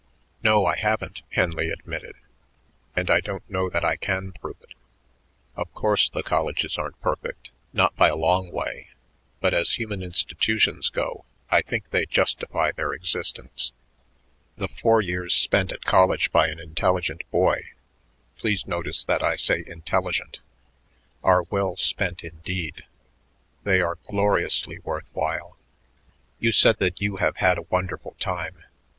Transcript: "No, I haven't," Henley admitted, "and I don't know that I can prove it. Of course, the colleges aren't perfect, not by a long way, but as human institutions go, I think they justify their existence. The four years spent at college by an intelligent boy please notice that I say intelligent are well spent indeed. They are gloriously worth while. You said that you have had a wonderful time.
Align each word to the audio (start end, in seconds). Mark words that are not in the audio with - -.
"No, 0.41 0.65
I 0.65 0.77
haven't," 0.77 1.21
Henley 1.31 1.69
admitted, 1.69 2.15
"and 2.95 3.11
I 3.11 3.19
don't 3.19 3.47
know 3.47 3.69
that 3.69 3.85
I 3.85 3.97
can 3.97 4.31
prove 4.31 4.57
it. 4.61 4.73
Of 5.55 5.71
course, 5.75 6.09
the 6.09 6.23
colleges 6.23 6.79
aren't 6.79 6.99
perfect, 7.01 7.51
not 7.71 7.95
by 7.97 8.07
a 8.07 8.15
long 8.15 8.49
way, 8.49 8.89
but 9.41 9.53
as 9.53 9.73
human 9.77 10.01
institutions 10.01 10.89
go, 10.89 11.23
I 11.51 11.61
think 11.61 11.91
they 11.91 12.07
justify 12.07 12.71
their 12.71 12.93
existence. 12.93 13.73
The 14.57 14.69
four 14.69 15.01
years 15.01 15.35
spent 15.35 15.71
at 15.71 15.85
college 15.85 16.31
by 16.31 16.47
an 16.47 16.59
intelligent 16.59 17.21
boy 17.29 17.69
please 18.39 18.65
notice 18.65 19.05
that 19.05 19.21
I 19.21 19.35
say 19.35 19.63
intelligent 19.67 20.39
are 21.23 21.43
well 21.43 21.75
spent 21.77 22.23
indeed. 22.23 22.85
They 23.61 23.81
are 23.81 23.99
gloriously 24.07 24.79
worth 24.79 25.09
while. 25.13 25.57
You 26.39 26.51
said 26.51 26.79
that 26.79 27.01
you 27.01 27.17
have 27.17 27.37
had 27.37 27.59
a 27.59 27.69
wonderful 27.69 28.15
time. 28.19 28.63